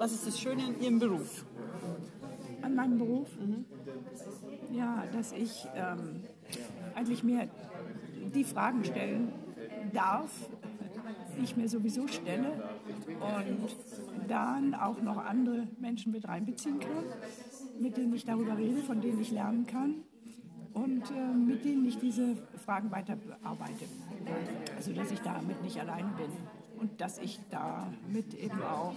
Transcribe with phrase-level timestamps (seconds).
[0.00, 1.44] Was ist das Schöne in Ihrem Beruf?
[2.62, 3.28] An meinem Beruf?
[3.38, 3.66] Mhm.
[4.74, 6.22] Ja, dass ich ähm,
[6.94, 7.50] eigentlich mir
[8.34, 9.30] die Fragen stellen
[9.92, 10.30] darf,
[11.36, 12.50] die ich mir sowieso stelle
[13.20, 13.68] und
[14.26, 17.04] dann auch noch andere Menschen mit reinbeziehen kann,
[17.78, 19.96] mit denen ich darüber rede, von denen ich lernen kann
[20.72, 23.84] und äh, mit denen ich diese Fragen weiter bearbeite.
[24.74, 28.94] Also dass ich damit nicht allein bin und dass ich damit eben auch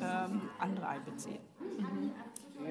[0.00, 1.38] ähm, andere einbeziehe.
[1.60, 2.12] Mhm.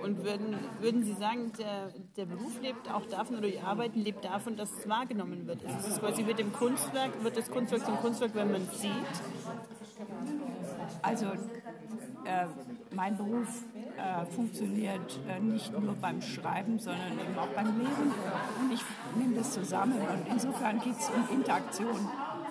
[0.01, 4.25] Und würden, würden Sie sagen, der, der Beruf lebt auch davon oder die Arbeiten lebt
[4.25, 5.63] davon, dass es wahrgenommen wird?
[5.63, 8.91] Ist es quasi mit dem Kunstwerk, wird das Kunstwerk zum Kunstwerk, wenn man es sieht?
[11.01, 12.47] Also äh,
[12.93, 13.63] mein Beruf
[13.97, 18.13] äh, funktioniert äh, nicht nur beim Schreiben, sondern eben auch beim Lesen.
[18.61, 18.81] Und ich
[19.15, 22.09] nehme das zusammen und insofern geht es um Interaktion.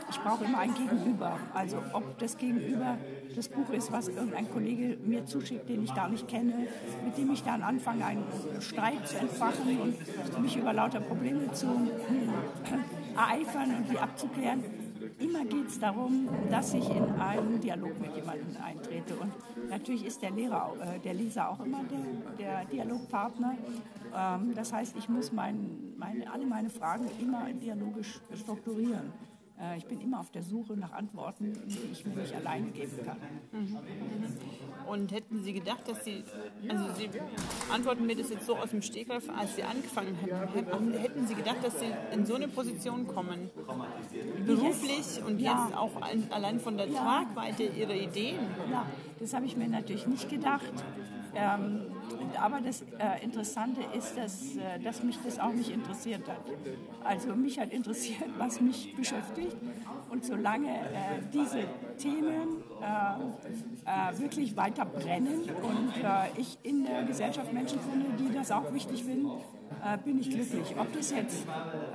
[0.08, 1.38] Ich brauche immer ein Gegenüber.
[1.54, 2.96] Also ob das Gegenüber
[3.34, 6.68] das Buch ist, was irgendein Kollege mir zuschickt, den ich gar nicht kenne,
[7.04, 8.24] mit dem ich dann anfange, einen
[8.60, 11.66] Streit zu entfachen und mich über lauter Probleme zu
[13.14, 14.64] ereifern und die abzuklären.
[15.18, 19.14] Immer geht es darum, dass ich in einen Dialog mit jemandem eintrete.
[19.16, 19.32] Und
[19.70, 23.56] natürlich ist der Lehrer, äh, der Leser auch immer der, der Dialogpartner.
[24.14, 29.12] Ähm, das heißt, ich muss mein, meine, alle meine Fragen immer dialogisch strukturieren.
[29.58, 32.98] Äh, ich bin immer auf der Suche nach Antworten, die ich mir nicht alleine geben
[33.04, 33.16] kann.
[33.52, 33.78] Mhm.
[34.86, 36.22] Und hätten Sie gedacht, dass Sie,
[36.68, 37.08] also Sie
[37.72, 41.58] antworten mir das jetzt so aus dem Stegreif, als Sie angefangen haben, hätten Sie gedacht,
[41.62, 43.50] dass Sie in so eine Position kommen,
[44.46, 45.92] beruflich und jetzt auch
[46.30, 48.38] allein von der Tragweite Ihrer Ideen?
[48.70, 48.86] Ja,
[49.18, 50.72] das habe ich mir natürlich nicht gedacht.
[51.36, 51.82] Ähm,
[52.40, 56.40] aber das äh, Interessante ist, dass, äh, dass mich das auch nicht interessiert hat.
[57.04, 59.56] Also mich hat interessiert, was mich beschäftigt.
[60.10, 61.64] Und solange äh, diese
[61.98, 68.32] Themen äh, äh, wirklich weiter brennen und äh, ich in der Gesellschaft Menschen finde, die
[68.32, 69.30] das auch wichtig finden,
[70.04, 70.74] bin ich glücklich.
[70.78, 71.46] Ob das jetzt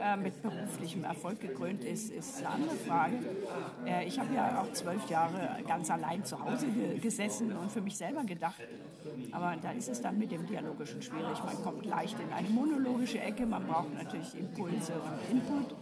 [0.01, 3.15] äh, mit beruflichem Erfolg gekrönt ist, ist eine andere Frage.
[3.85, 7.81] Äh, ich habe ja auch zwölf Jahre ganz allein zu Hause ge gesessen und für
[7.81, 8.61] mich selber gedacht.
[9.31, 11.43] Aber da ist es dann mit dem Dialogischen schwierig.
[11.43, 15.75] Man kommt leicht in eine monologische Ecke, man braucht natürlich Impulse und Input.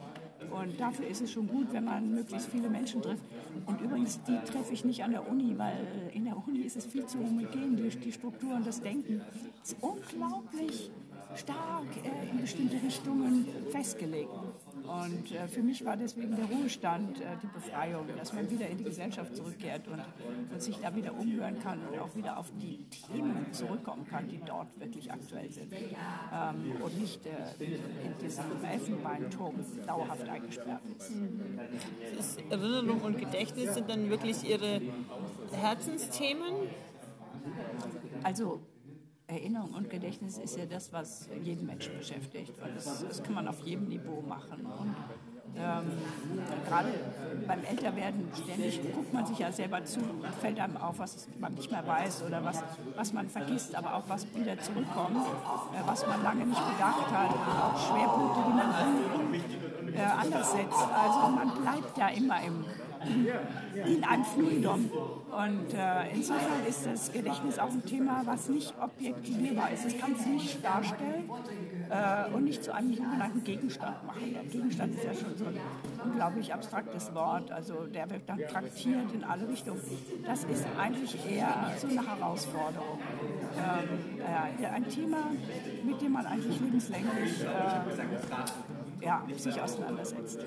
[0.60, 3.24] Und dafür ist es schon gut, wenn man möglichst viele Menschen trifft.
[3.66, 6.86] Und übrigens, die treffe ich nicht an der Uni, weil in der Uni ist es
[6.86, 9.22] viel zu homogen, die, die Struktur und das Denken.
[9.64, 10.92] Es ist unglaublich
[11.36, 14.30] stark äh, in bestimmte Richtungen festgelegt.
[14.90, 18.80] Und äh, für mich war deswegen der Ruhestand äh, die Befreiung, dass man wieder in
[18.80, 20.02] die Gesellschaft zurückkehrt und,
[20.52, 24.40] und, sich da wieder umhören kann und auch wieder auf die Themen zurückkommen kann, die
[24.44, 25.72] dort wirklich aktuell sind.
[25.74, 29.56] Ähm, und nicht äh, in, diesem Elfenbeinturm
[29.86, 31.12] dauerhaft eingesperrt ist.
[32.18, 32.42] Ist.
[32.50, 34.82] Erinnerung und Gedächtnis sind dann wirklich Ihre
[35.52, 36.54] Herzensthemen?
[38.24, 38.60] Also
[39.30, 42.54] Erinnerung und Gedächtnis ist ja das, was jeden Menschen beschäftigt.
[42.62, 44.66] Und das, das kann man auf jedem Niveau machen.
[44.66, 44.96] Und
[45.56, 45.92] ähm,
[46.68, 46.90] gerade
[47.48, 51.54] beim Älterwerden ständig guckt man sich ja selber zu und fällt einem auf, was man
[51.54, 52.64] nicht mehr weiß oder was,
[52.96, 57.30] was man vergisst, aber auch was wieder zurückkommt, äh, was man lange nicht bedacht hat
[57.32, 60.88] auch Schwerpunkte, die man äh, anders setzt.
[60.94, 62.66] Also man bleibt ja immer im
[63.06, 64.90] in einem Fluidum.
[65.32, 69.86] Und äh, insofern ist das Gedächtnis auch ein Thema, was nicht objektivierbar ist.
[69.86, 71.30] Das kann es nicht darstellen
[71.90, 74.34] äh, und nicht zu einem sogenannten Gegenstand machen.
[74.34, 75.60] Der Gegenstand ist ja schon so ein
[76.04, 77.52] unglaublich abstraktes Wort.
[77.52, 79.82] Also der wird dann traktiert in alle Richtungen.
[80.26, 83.00] Das ist eigentlich eher so eine Herausforderung.
[83.58, 84.20] Ähm,
[84.62, 85.32] äh, ein Thema,
[85.84, 90.40] mit dem man eigentlich lebenslänglich äh, ja, sich auseinandersetzt.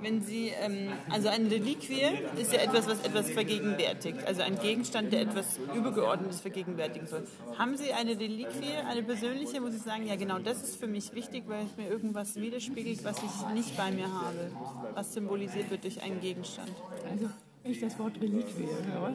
[0.00, 2.02] Wenn Sie, ähm, also eine Reliquie
[2.36, 7.22] ist ja etwas, was etwas vergegenwärtigt, also ein Gegenstand, der etwas Übergeordnetes vergegenwärtigen soll.
[7.58, 11.14] Haben Sie eine Reliquie, eine persönliche, wo Sie sagen, ja genau, das ist für mich
[11.14, 14.50] wichtig, weil es mir irgendwas widerspiegelt, was ich nicht bei mir habe,
[14.94, 16.70] was symbolisiert wird durch einen Gegenstand?
[17.10, 17.28] Also,
[17.62, 19.14] wenn ich das Wort Reliquie höre,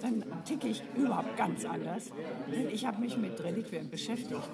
[0.00, 2.10] dann ticke ich überhaupt ganz anders.
[2.50, 4.50] Denn ich habe mich mit Reliquien beschäftigt.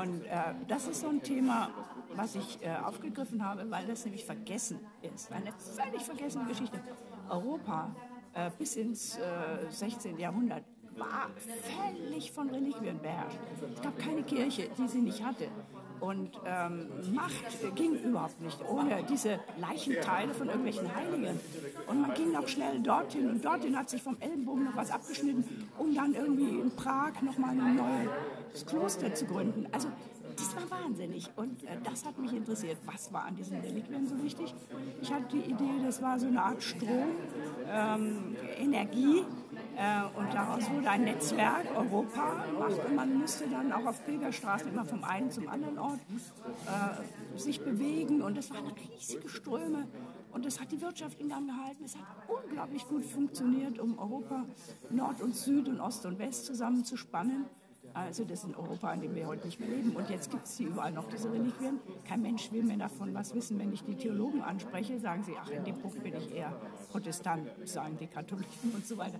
[0.00, 1.70] Und äh, das ist so ein Thema,
[2.14, 5.30] was ich äh, aufgegriffen habe, weil das nämlich vergessen ist.
[5.32, 6.80] Eine völlig vergessene Geschichte.
[7.28, 7.94] Europa
[8.34, 9.18] äh, bis ins
[9.70, 10.16] 16.
[10.18, 10.64] Äh, Jahrhundert
[10.96, 13.38] war völlig von Reliquien beherrscht.
[13.74, 15.48] Es gab keine Kirche, die sie nicht hatte.
[16.04, 21.40] Und ähm, Macht ging überhaupt nicht ohne diese Leichenteile von irgendwelchen Heiligen.
[21.86, 25.66] Und man ging auch schnell dorthin und dorthin hat sich vom Ellenbogen noch was abgeschnitten,
[25.78, 29.66] um dann irgendwie in Prag nochmal ein neues Kloster zu gründen.
[29.72, 29.88] Also
[30.36, 32.76] das war wahnsinnig und äh, das hat mich interessiert.
[32.84, 34.54] Was war an diesen Reliquien so wichtig?
[35.00, 37.16] Ich hatte die Idee, das war so eine Art Strom,
[37.66, 39.24] ähm, Energie
[40.16, 45.04] und daraus wurde ein Netzwerk, Europa gemacht man musste dann auch auf Pilgerstraßen immer vom
[45.04, 46.00] einen zum anderen Ort
[46.66, 49.88] äh, sich bewegen und das waren riesige Ströme
[50.32, 51.84] und das hat die Wirtschaft in Gang gehalten.
[51.84, 54.44] Es hat unglaublich gut funktioniert, um Europa
[54.90, 57.46] Nord und Süd und Ost und West zusammenzuspannen.
[57.94, 59.94] Also das ist in Europa, in dem wir heute nicht mehr leben.
[59.94, 61.78] Und jetzt gibt es hier überall noch diese Reliquien.
[62.06, 63.58] Kein Mensch will mehr davon was wissen.
[63.58, 66.52] Wenn ich die Theologen anspreche, sagen sie, ach, in dem Punkt bin ich eher
[66.90, 69.16] Protestant, sagen die Katholiken und so weiter.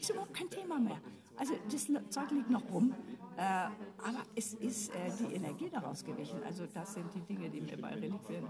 [0.00, 0.96] Ist überhaupt kein Thema mehr.
[1.36, 2.94] Also das Zeug liegt noch rum.
[3.36, 6.40] Äh, aber es ist äh, die Energie daraus gewichen.
[6.46, 8.46] Also das sind die Dinge, die mir bei Reliquien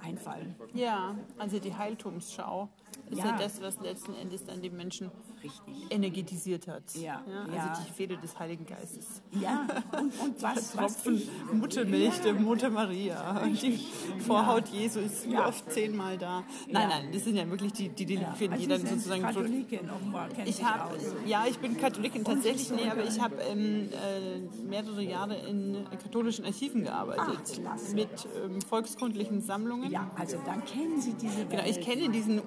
[0.00, 0.54] einfallen.
[0.74, 2.68] Ja, also die Heiltumsschau
[3.10, 5.10] ist ja, ja das, was letzten Endes dann die Menschen
[5.42, 5.90] Richtig.
[5.90, 6.82] energetisiert hat.
[6.94, 7.84] Ja, ja, also ja.
[7.86, 9.22] die Fehde des Heiligen Geistes.
[9.40, 13.38] Ja, und, und was, Tropfen was Muttermilch der Mutter Maria.
[13.38, 13.86] Richtig.
[14.16, 16.42] Die Vorhaut Jesu ist oft zehnmal da.
[16.68, 19.22] Nein, nein, das sind ja wirklich die, die Reliquien, also die dann sozusagen...
[19.22, 20.92] Katholikin offenbar, ich hab,
[21.26, 26.44] Ja, ich bin Katholikin tatsächlich, nee, aber ich habe ähm, äh, mehrere Jahre in katholischen
[26.44, 27.60] Archiven gearbeitet.
[27.66, 28.08] Ach, mit
[28.42, 29.90] ähm, volkskundlichen Sammlungen.
[29.90, 31.50] Ja, also dann kennen Sie diese Welt.
[31.50, 32.40] Genau, ich kenne diesen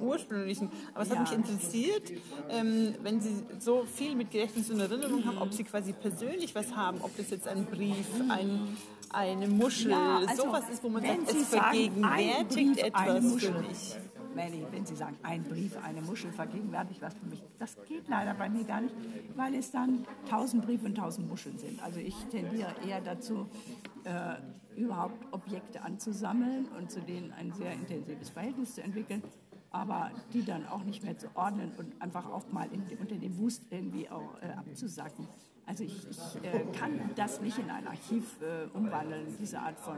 [0.49, 2.11] ursprünglichen, aber es hat mich interessiert,
[2.49, 6.75] ähm, wenn Sie so viel mit Gedächtnis und Erinnerung haben, ob Sie quasi persönlich was
[6.75, 8.77] haben, ob das jetzt ein Brief, ein,
[9.11, 13.95] eine Muschel, ja, also, sowas ist, wo man sagt, es vergegenwärtigt Brief, etwas für mich.
[14.35, 18.35] Melly, wenn Sie sagen, ein Brief, eine Muschel vergegenwärtigt was für mich, das geht leider
[18.35, 18.93] bei mir gar nicht,
[19.35, 21.81] weil es dann tausend Briefe und tausend Muscheln sind.
[21.83, 23.47] Also ich tendiere eher dazu,
[24.03, 24.35] äh,
[24.79, 29.23] überhaupt Objekte anzusammeln und zu denen ein sehr intensives Verhältnis zu entwickeln
[29.71, 33.37] aber die dann auch nicht mehr zu ordnen und einfach auch mal in, unter dem
[33.37, 35.27] Wust irgendwie auch äh, abzusacken.
[35.69, 39.97] Also ich, ich äh, kann das nicht in ein Archiv äh, umwandeln, diese Art von,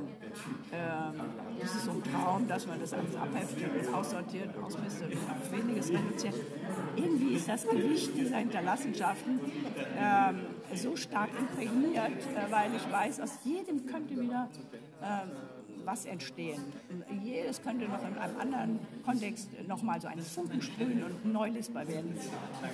[0.74, 1.14] ähm,
[1.62, 5.50] das ist so ein Traum, dass man das alles abheftet und aussortiert, ausmistet und auf
[5.50, 6.36] weniges reduziert.
[6.98, 9.40] Irgendwie ist das Gewicht dieser Hinterlassenschaften
[9.98, 10.42] ähm,
[10.76, 14.50] so stark imprägniert, äh, weil ich weiß, aus jedem könnte wieder
[15.02, 15.30] ähm,
[15.86, 16.62] was entstehen.
[17.24, 21.88] Jedes könnte noch in einem anderen Kontext nochmal so einen Funken sprühen und neu lesbar
[21.88, 22.16] werden.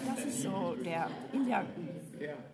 [0.07, 1.63] Das ist so der Ilya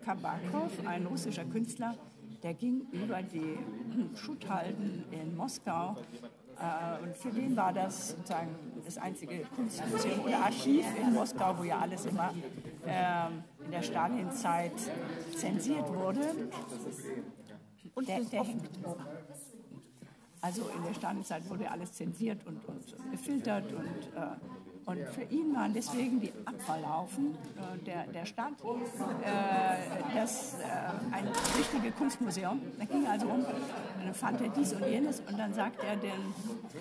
[0.04, 1.94] Kabakov, ein russischer Künstler,
[2.42, 3.58] der ging über die
[4.16, 5.96] Schutthalden in Moskau
[6.60, 8.54] äh, und für den war das sozusagen
[8.84, 12.32] das einzige Kunstmuseum oder Archiv in Moskau, wo ja alles immer
[12.86, 14.72] äh, in der Stalinzeit
[15.36, 16.20] zensiert wurde.
[17.94, 18.44] Und der, der.
[20.44, 24.26] Also in der Stalinzeit wurde alles zensiert und, und gefiltert und, äh,
[24.84, 31.24] und für ihn waren deswegen die Abfallhaufen äh, der, der Stadt äh, das, äh, ein
[31.56, 32.60] wichtiges Kunstmuseum.
[32.78, 33.42] Da ging also um,
[34.04, 36.10] dann fand er dies und jenes und dann sagt er den,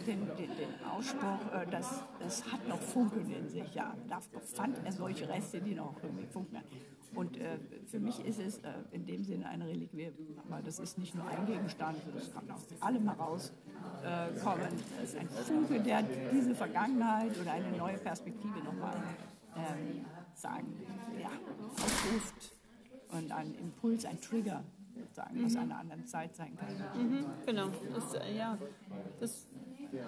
[0.06, 3.74] den, den, den Ausspruch, äh, das, das hat noch Funkeln in sich.
[3.74, 4.20] Ja, da
[4.54, 6.64] fand er solche Reste, die noch irgendwie funkeln.
[7.16, 10.12] Und äh, für mich ist es äh, in dem Sinne eine Reliquie,
[10.48, 13.54] aber das ist nicht nur ein Gegenstand, das kann aus allem herauskommen.
[14.04, 18.96] Äh, das ist ein Funke, der diese Vergangenheit oder eine neue Perspektive nochmal
[19.56, 20.76] ähm, sagen,
[21.22, 21.30] ja,
[21.76, 22.54] ausruft
[23.12, 24.64] und ein Impuls, ein Trigger
[24.96, 25.46] sozusagen mhm.
[25.46, 26.70] aus einer anderen Zeit sein kann.
[27.00, 28.58] Mhm, genau, das, äh, ja,
[29.20, 29.46] das,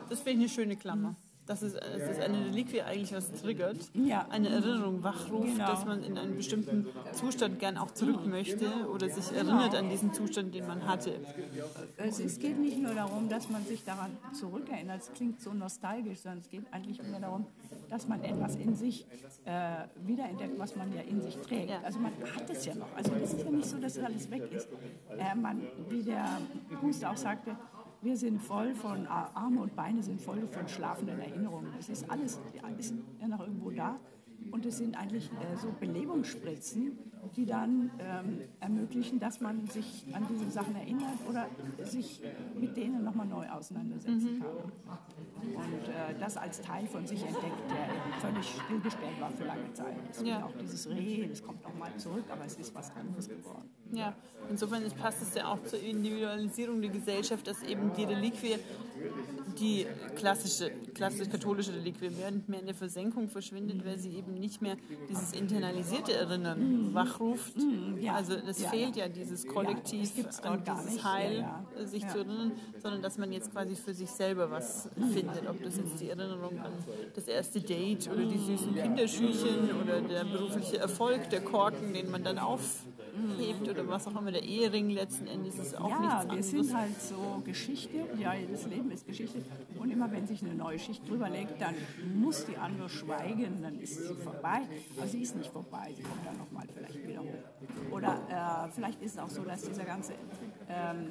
[0.10, 1.12] das finde ich eine schöne Klammer.
[1.12, 4.25] Mhm dass es, es eine Reliquie eigentlich was triggert, ja.
[4.30, 5.68] eine Erinnerung wachruft, genau.
[5.68, 9.84] dass man in einen bestimmten Zustand gern auch zurück möchte oder sich erinnert genau.
[9.84, 11.14] an diesen Zustand, den man hatte.
[11.98, 16.20] Es, es, geht nicht nur darum, dass man sich daran zurückerinnert, es klingt so nostalgisch,
[16.20, 17.46] sondern es geht eigentlich mehr darum,
[17.90, 19.06] dass man etwas in sich
[19.46, 21.70] äh, wiederentdeckt, was man ja in sich trägt.
[21.70, 21.82] Ja.
[21.84, 22.88] Also man hat es ja noch.
[22.96, 24.68] Also es ist ja nicht so, dass alles weg ist.
[25.18, 26.25] Äh, man, wie der
[26.82, 27.56] Huster auch sagte,
[28.06, 31.74] wir sind voll von, Arme und Beine sind voll von schlafenden Erinnerungen.
[31.80, 32.40] Es ist alles,
[32.78, 34.00] ist ja noch irgendwo da.
[34.52, 37.00] Und es sind eigentlich äh, so Belebungsspritzen,
[37.36, 41.48] die dann ähm, ermöglichen, dass man sich an diese Sachen erinnert oder
[41.84, 42.22] sich
[42.54, 44.42] mit denen nochmal neu auseinandersetzen mhm.
[44.42, 45.00] kann.
[45.56, 49.74] Und äh, das als Teil von sich entdeckt, der eben völlig stillgestellt war für lange
[49.74, 49.96] Zeit.
[50.12, 50.46] Es ja.
[50.46, 53.70] auch dieses Reh, das kommt nochmal zurück, aber es ist was anderes geworden.
[53.96, 54.14] Ja,
[54.50, 58.58] insofern passt es ja auch zur Individualisierung der Gesellschaft, dass eben die Reliquie
[59.60, 59.86] die
[60.16, 64.62] klassische, klassisch katholische Reliquie mehr und mehr in der Versenkung verschwindet, weil sie eben nicht
[64.62, 64.75] mehr
[65.10, 66.94] dieses internalisierte Erinnern mhm.
[66.94, 67.56] wachruft.
[67.58, 68.16] Mhm, ja.
[68.16, 71.46] Also es ja, fehlt ja dieses Kollektiv ja, und dieses Heil,
[71.86, 75.48] sich zu erinnern, sondern dass man jetzt quasi für sich selber was findet.
[75.50, 76.72] Ob das jetzt die Erinnerung an
[77.14, 82.24] das erste Date oder die süßen Kinderschüchen oder der berufliche Erfolg, der Korken, den man
[82.24, 82.84] dann auf
[83.38, 86.50] hebt oder was auch immer, der Ehering letzten Endes ist auch ja, nichts wir anderes.
[86.51, 87.98] sind halt so Geschichte.
[88.19, 89.41] Ja, das Leben ist Geschichte.
[89.79, 91.75] Und immer wenn sich eine neue Schicht drüber legt, dann
[92.15, 94.62] muss die andere schweigen, dann ist sie vorbei.
[94.98, 97.93] Aber sie ist nicht vorbei, sie kommt dann nochmal vielleicht wieder hoch.
[97.95, 100.13] Oder äh, vielleicht ist es auch so, dass dieser ganze
[100.69, 101.07] ähm,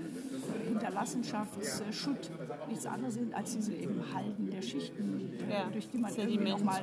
[0.69, 2.31] Hinterlassenschaftsschutt
[2.69, 6.83] nichts anderes sind als diese eben Halden der Schichten, Ja, durch die man irgendwie nochmal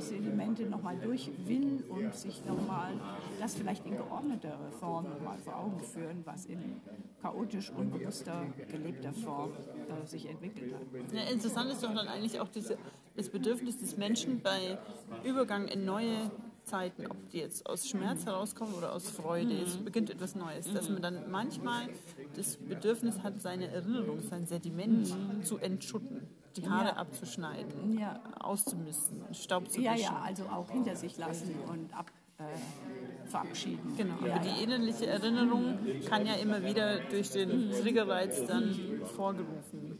[0.00, 2.92] Sedimente nochmal durch will und sich nochmal
[3.38, 6.80] das vielleicht in geordneter Form nochmal vor Augen führen, was in
[7.20, 9.52] chaotisch unbewusster gelebter Form
[10.04, 11.12] sich entwickelt hat.
[11.12, 12.78] Ja, interessant ist doch dann eigentlich auch diese,
[13.16, 14.78] das Bedürfnis des Menschen bei
[15.24, 16.30] Übergang in neue
[16.70, 20.88] Zeiten, ob die jetzt aus Schmerz herauskommen oder aus Freude, es beginnt etwas Neues, dass
[20.88, 21.88] man dann manchmal
[22.36, 25.12] das Bedürfnis hat, seine Erinnerung, sein Sediment
[25.42, 26.96] zu entschutten, die Haare Ja.
[26.96, 28.20] abzuschneiden, Ja.
[28.38, 30.02] auszumisten, Staub zu Ja, wischen.
[30.04, 32.06] ja, also auch hinter sich lassen und ab,
[32.38, 32.42] äh,
[33.28, 33.94] verabschieden.
[33.96, 35.76] Genau, ja, aber die innerliche Erinnerung
[36.08, 38.74] kann ja immer wieder durch den Triggerreiz dann
[39.16, 39.98] vorgerufen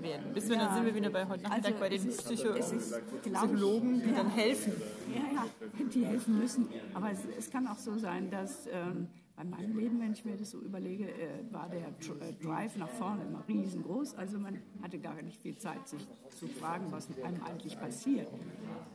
[0.00, 0.32] werden.
[0.34, 0.74] Bis wir dann Ja.
[0.74, 2.74] sind wir wieder bei heute Nachmittag Also bei den Psycho ist,
[3.22, 4.16] Psychologen, die ja.
[4.16, 4.72] dann helfen.
[5.14, 5.46] Ja, ja,
[5.94, 6.68] die helfen müssen.
[6.94, 10.36] Aber es, es kann auch so sein, dass ähm, bei meinem Leben, wenn ich mir
[10.36, 14.14] das so überlege, äh, war der äh, Drive nach vorne immer riesengroß.
[14.14, 18.28] Also man hatte gar nicht viel Zeit, sich zu fragen, was mit einem eigentlich passiert.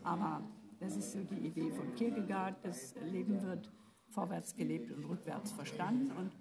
[0.03, 0.41] Aber
[0.79, 3.69] das ist so die Idee von Kierkegaard, das Leben wird
[4.09, 6.11] vorwärts gelebt und rückwärts verstanden.
[6.17, 6.31] Und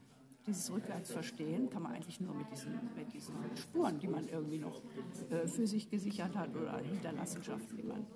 [0.47, 4.81] dieses Rückwärtsverstehen kann man eigentlich nur mit diesen, mit diesen Spuren, die man irgendwie noch
[5.31, 8.07] äh, für sich gesichert hat oder Hinterlassenschaften, die man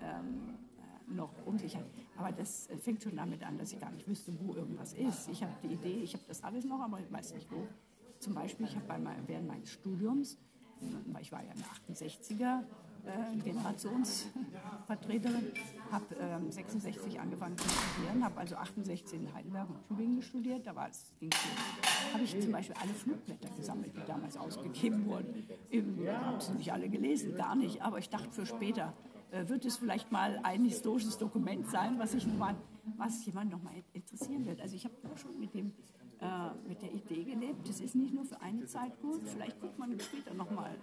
[0.00, 0.65] ähm, äh,
[1.08, 1.84] noch sich hat.
[2.16, 5.28] Aber das äh, fängt schon damit an, dass ich gar nicht wüsste, wo irgendwas ist.
[5.28, 7.66] Ich habe die Idee, ich habe das alles noch, aber ich weiß nicht wo.
[8.18, 8.86] Zum Beispiel, ich habe
[9.26, 10.38] während meines Studiums,
[10.80, 12.64] äh, ich war ja eine 68er
[13.06, 15.52] äh, Generationsvertreterin,
[15.92, 20.66] habe ähm, 66 angefangen zu studieren, habe also 68 in Heidelberg und Tübingen studiert.
[20.66, 21.12] Da war es,
[22.12, 25.46] habe ich zum Beispiel alle Flugblätter gesammelt, die damals ausgegeben wurden.
[25.70, 28.92] Ich habe sie nicht alle gelesen, gar nicht, aber ich dachte für später,
[29.30, 32.54] wird es vielleicht mal ein historisches Dokument sein, was, ich mal,
[32.96, 34.60] was jemand noch mal interessieren wird.
[34.60, 35.72] Also ich habe immer schon mit, dem,
[36.20, 39.78] äh, mit der Idee gelebt, das ist nicht nur für eine Zeit gut, vielleicht guckt
[39.78, 40.74] man später noch mal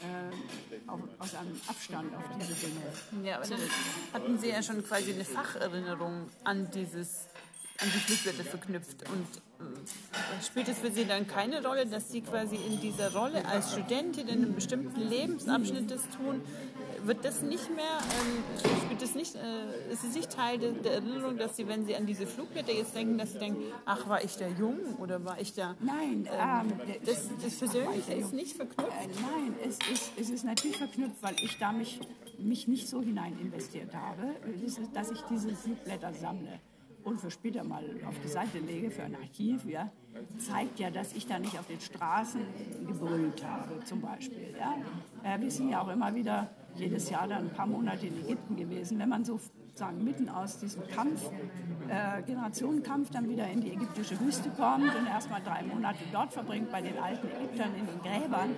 [0.00, 3.26] äh, auf, aus einem Abstand auf diese Dinge.
[3.28, 3.60] Ja, aber dann
[4.12, 7.28] hatten Sie ja schon quasi eine Facherinnerung an dieses
[7.78, 9.08] an die Flugblätter verknüpft.
[9.10, 9.26] Und
[9.60, 13.72] äh, spielt es für Sie dann keine Rolle, dass Sie quasi in dieser Rolle als
[13.72, 16.42] Studentin in einem bestimmten Lebensabschnitt das tun?
[17.04, 18.42] Wird das nicht mehr, ähm,
[18.84, 21.96] spielt das nicht, äh, ist es nicht Teil de, der Erinnerung, dass Sie, wenn Sie
[21.96, 25.40] an diese Flugblätter jetzt denken, dass Sie denken, ach, war ich da jung oder war
[25.40, 25.74] ich da...
[25.80, 28.92] Nein, Ähm, ähm, das, das Persönliche ist nicht verknüpft.
[28.92, 32.00] Äh, nein, es ist, es ist natürlich verknüpft, weil ich da mich,
[32.38, 34.34] mich nicht so hinein investiert habe,
[34.94, 36.60] dass ich diese Flugblätter sammle
[37.04, 39.90] und für später mal auf die Seite lege für ein Archiv, ja,
[40.38, 42.42] zeigt ja, dass ich da nicht auf den Straßen
[42.86, 44.54] gebrüllt habe, zum Beispiel.
[44.58, 44.76] Ja.
[45.24, 48.56] Äh, wir sind ja auch immer wieder jedes Jahr dann ein paar Monate in Ägypten
[48.56, 48.98] gewesen.
[48.98, 49.40] Wenn man so
[49.74, 51.30] sagen, mitten aus diesem Kampf,
[51.88, 56.70] äh, Generationenkampf, dann wieder in die ägyptische Wüste kommt und erstmal drei Monate dort verbringt
[56.70, 58.50] bei den alten Ägyptern in den Gräbern,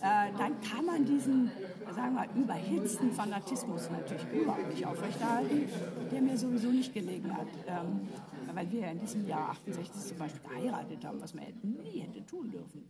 [0.00, 1.50] äh, dann kann man diesen,
[1.94, 5.68] sagen wir, überhitzten Fanatismus natürlich überhaupt nicht aufrechterhalten,
[6.10, 7.48] der mir sowieso nicht gelegen hat.
[7.66, 8.08] Ähm,
[8.54, 12.26] weil wir ja in diesem Jahr 68 zum Beispiel geheiratet haben, was man nie hätte
[12.26, 12.82] tun dürfen.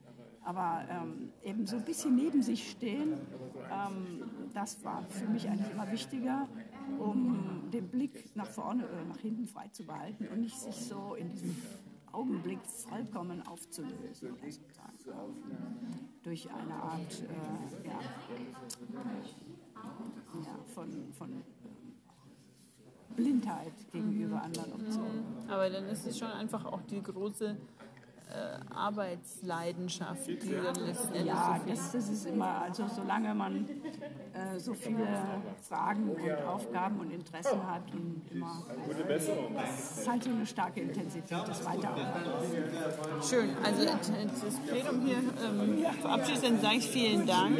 [0.45, 3.14] Aber ähm, eben so ein bisschen neben sich stehen,
[3.71, 6.49] ähm, das war für mich eigentlich immer wichtiger,
[6.99, 11.14] um den Blick nach vorne oder nach hinten frei zu behalten und nicht sich so
[11.14, 11.57] in diesem
[12.12, 14.35] Augenblick vollkommen aufzulösen.
[16.23, 18.00] Durch eine Art äh, ja,
[20.35, 21.42] ja, von, von ähm,
[23.16, 25.25] Blindheit gegenüber anderen Optionen.
[25.49, 27.57] Aber dann ist es schon einfach auch die große
[28.30, 33.35] äh, Arbeitsleidenschaft, die dann letzten Endes Ja, so viel das, das ist immer, also solange
[33.35, 33.68] man
[34.35, 35.06] äh, so viele
[35.62, 38.62] Fragen und Aufgaben und Interessen hat und immer,
[39.56, 43.28] das ist halt so eine starke Intensität des Weiterarbeitens.
[43.28, 43.50] Schön.
[43.64, 47.58] Also das Plenum hier ähm, verabschiedet, dann sage ich vielen Dank.